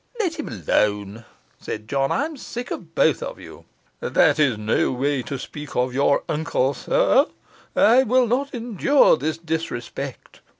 'Let 0.19 0.39
him 0.39 0.49
alone,' 0.49 1.25
said 1.59 1.87
John. 1.87 2.11
'I 2.11 2.25
am 2.25 2.35
sick 2.35 2.71
of 2.71 2.95
both 2.95 3.21
of 3.21 3.39
you.' 3.39 3.65
'That 3.99 4.39
is 4.39 4.57
no 4.57 4.91
way 4.91 5.21
to 5.21 5.37
speak 5.37 5.75
of 5.75 5.93
your 5.93 6.23
uncle, 6.27 6.73
sir,' 6.73 7.25
cried 7.25 7.25
Joseph. 7.25 7.33
'I 7.75 8.03
will 8.11 8.25
not 8.25 8.51
endure 8.55 9.15
this 9.15 9.37
disrespect. 9.37 10.39